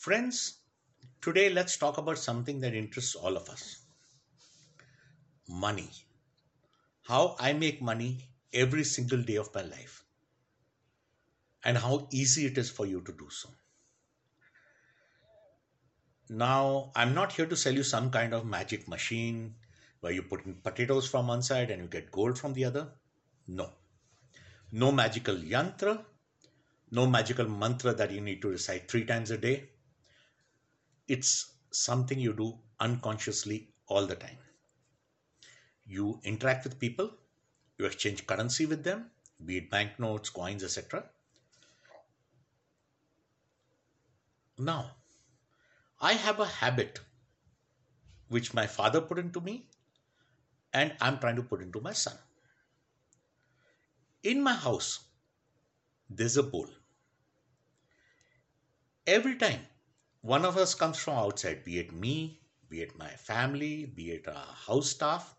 [0.00, 0.60] Friends,
[1.20, 3.80] today let's talk about something that interests all of us
[5.46, 5.90] money.
[7.02, 10.02] How I make money every single day of my life,
[11.62, 13.50] and how easy it is for you to do so.
[16.30, 19.54] Now, I'm not here to sell you some kind of magic machine
[20.00, 22.88] where you put in potatoes from one side and you get gold from the other.
[23.46, 23.68] No.
[24.72, 26.02] No magical yantra,
[26.90, 29.69] no magical mantra that you need to recite three times a day.
[31.10, 34.38] It's something you do unconsciously all the time.
[35.84, 37.10] You interact with people,
[37.78, 39.10] you exchange currency with them,
[39.44, 41.10] be it banknotes, coins, etc.
[44.56, 44.92] Now,
[46.00, 47.00] I have a habit
[48.28, 49.66] which my father put into me
[50.72, 52.14] and I'm trying to put into my son.
[54.22, 55.06] In my house,
[56.08, 56.68] there's a bowl.
[59.08, 59.62] Every time
[60.22, 64.28] one of us comes from outside, be it me, be it my family, be it
[64.28, 65.34] our house staff,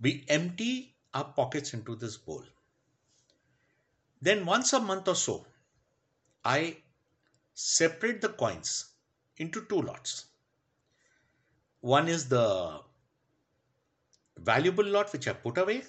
[0.00, 2.44] we empty our pockets into this bowl.
[4.20, 5.46] Then, once a month or so,
[6.44, 6.78] I
[7.54, 8.86] separate the coins
[9.36, 10.26] into two lots.
[11.80, 12.80] One is the
[14.38, 15.82] valuable lot which I put away,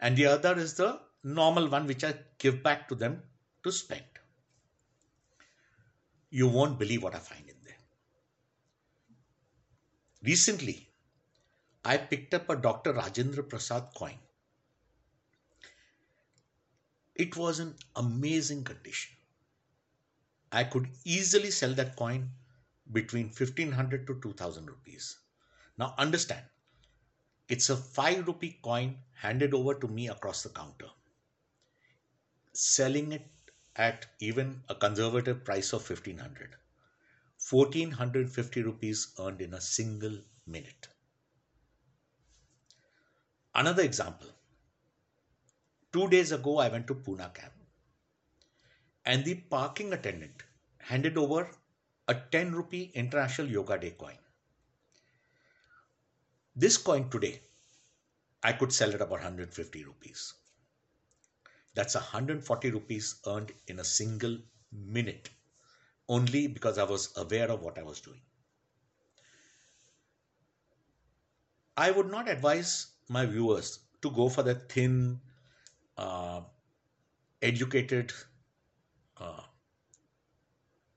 [0.00, 3.22] and the other is the normal one which I give back to them
[3.64, 4.04] to spend.
[6.38, 7.76] You won't believe what I find in there.
[10.24, 10.90] Recently,
[11.84, 12.92] I picked up a Dr.
[12.92, 14.18] Rajendra Prasad coin.
[17.14, 19.14] It was in amazing condition.
[20.50, 22.30] I could easily sell that coin
[22.90, 25.16] between 1500 to 2000 rupees.
[25.78, 26.42] Now understand,
[27.48, 30.88] it's a 5 rupee coin handed over to me across the counter.
[32.52, 33.33] Selling it
[33.76, 36.56] at even a conservative price of 1500.
[37.50, 40.88] 1450 rupees earned in a single minute.
[43.54, 44.28] Another example.
[45.92, 47.52] Two days ago, I went to Pune camp
[49.04, 50.42] and the parking attendant
[50.78, 51.50] handed over
[52.08, 54.18] a 10 rupee international yoga day coin.
[56.56, 57.42] This coin today,
[58.42, 60.34] I could sell it about 150 rupees.
[61.74, 64.38] That's 140 rupees earned in a single
[64.72, 65.30] minute,
[66.08, 68.20] only because I was aware of what I was doing.
[71.76, 75.20] I would not advise my viewers to go for the thin,
[75.96, 76.42] uh,
[77.42, 78.12] educated
[79.18, 79.42] uh,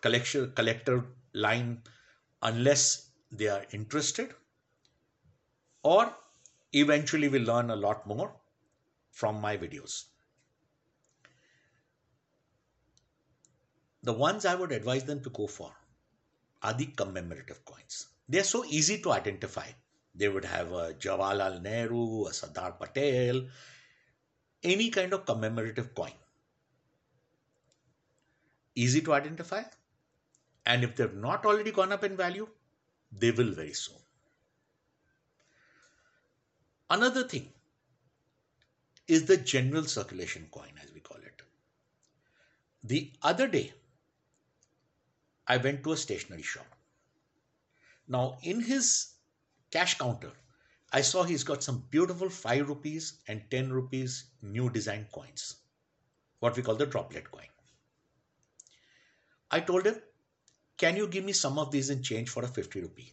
[0.00, 1.82] collection collector line
[2.40, 4.34] unless they are interested
[5.82, 6.14] or
[6.72, 8.34] eventually will learn a lot more
[9.10, 10.04] from my videos.
[14.04, 15.72] The ones I would advise them to go for
[16.62, 18.08] are the commemorative coins.
[18.28, 19.68] They are so easy to identify.
[20.14, 23.46] They would have a Jawaharlal Nehru, a Sardar Patel,
[24.62, 26.12] any kind of commemorative coin.
[28.74, 29.62] Easy to identify.
[30.66, 32.48] And if they've not already gone up in value,
[33.10, 33.96] they will very soon.
[36.90, 37.52] Another thing
[39.06, 41.42] is the general circulation coin, as we call it.
[42.84, 43.72] The other day,
[45.52, 46.64] I went to a stationery shop.
[48.08, 49.16] Now, in his
[49.70, 50.30] cash counter,
[50.90, 55.56] I saw he's got some beautiful 5 rupees and 10 rupees new design coins,
[56.40, 57.50] what we call the droplet coin.
[59.50, 60.00] I told him,
[60.78, 63.12] Can you give me some of these in change for a 50 rupee?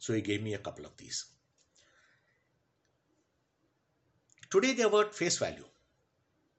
[0.00, 1.24] So he gave me a couple of these.
[4.50, 5.68] Today they are worth face value,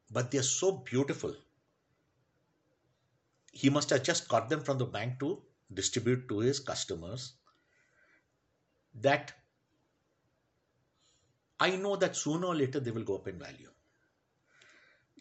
[0.09, 1.35] but they are so beautiful.
[3.55, 5.41] He must have just got them from the bank to
[5.73, 7.33] distribute to his customers.
[8.93, 9.33] That
[11.59, 13.71] I know that sooner or later they will go up in value.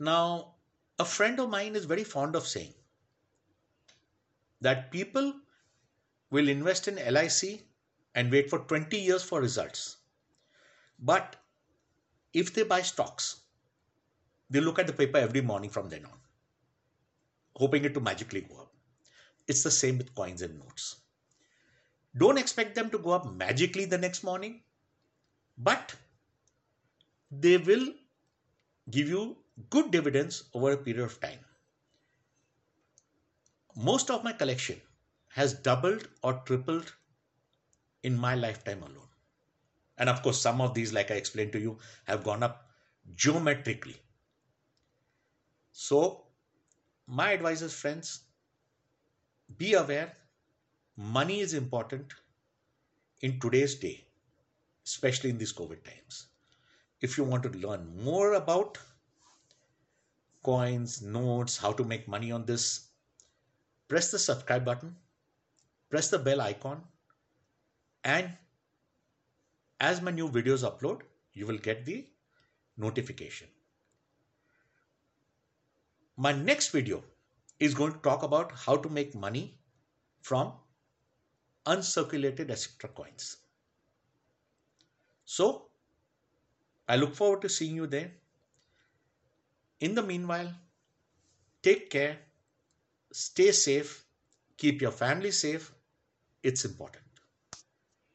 [0.00, 0.56] Now,
[0.98, 2.74] a friend of mine is very fond of saying
[4.60, 5.32] that people
[6.30, 7.64] will invest in LIC
[8.16, 9.98] and wait for 20 years for results.
[10.98, 11.36] But
[12.32, 13.42] if they buy stocks,
[14.50, 16.18] they look at the paper every morning from then on,
[17.56, 18.72] hoping it to magically go up.
[19.46, 20.96] It's the same with coins and notes.
[22.16, 24.62] Don't expect them to go up magically the next morning,
[25.58, 25.94] but
[27.30, 27.92] they will
[28.90, 29.36] give you
[29.70, 31.38] good dividends over a period of time.
[33.76, 34.80] Most of my collection
[35.28, 36.92] has doubled or tripled
[38.02, 39.08] in my lifetime alone.
[39.98, 42.70] And of course, some of these, like I explained to you, have gone up
[43.14, 43.96] geometrically.
[45.72, 46.23] So,
[47.06, 48.20] my advice is, friends,
[49.58, 50.12] be aware
[50.96, 52.14] money is important
[53.20, 54.04] in today's day,
[54.86, 56.26] especially in these COVID times.
[57.00, 58.78] If you want to learn more about
[60.42, 62.88] coins, notes, how to make money on this,
[63.88, 64.94] press the subscribe button,
[65.90, 66.82] press the bell icon,
[68.04, 68.30] and
[69.80, 71.00] as my new videos upload,
[71.32, 72.06] you will get the
[72.76, 73.48] notification.
[76.16, 77.02] My next video
[77.58, 79.58] is going to talk about how to make money
[80.22, 80.52] from
[81.66, 83.38] uncirculated etc coins.
[85.24, 85.68] So,
[86.88, 88.12] I look forward to seeing you there.
[89.80, 90.52] In the meanwhile,
[91.62, 92.18] take care,
[93.10, 94.04] stay safe,
[94.56, 95.72] keep your family safe.
[96.42, 97.03] It's important.